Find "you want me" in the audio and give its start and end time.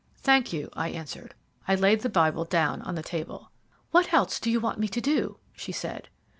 4.49-4.87